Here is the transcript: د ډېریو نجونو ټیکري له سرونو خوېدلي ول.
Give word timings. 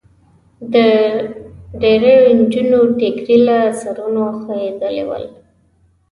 د 0.73 0.75
ډېریو 1.81 2.21
نجونو 2.39 2.79
ټیکري 2.99 3.37
له 3.47 3.57
سرونو 3.79 4.23
خوېدلي 4.39 5.03
ول. 5.07 5.25